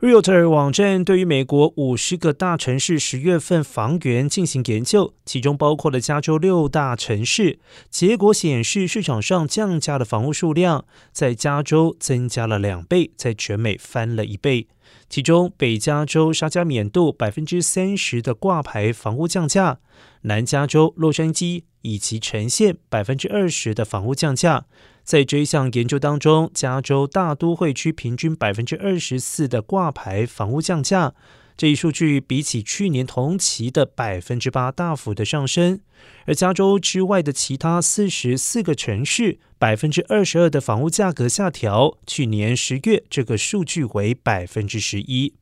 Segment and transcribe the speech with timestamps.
[0.00, 7.58] Realtor 网站对于美国五十个大城市十月份房源进行研究，其中包括了加州六大城市。
[7.90, 14.68] 结果显示，市场上降价的房屋数量在加州增加了两倍，在全美翻了一倍。
[15.08, 19.78] 其中，北加州沙加缅度百分之三十的挂牌房屋降价，
[20.22, 24.66] 南加州洛杉矶以及呈现百分之二十的房屋降价。
[25.02, 31.14] 在这一项研究当中，加州大都会区平均百分之二十四的挂牌房屋降价，
[31.58, 35.80] 这一数据比起去年同期的百分之八大幅的上升。
[36.24, 45.34] 而加州之外的其他四十四个城市，百分之二十二的房屋价格下调，去年十月这个数据为百分之十一。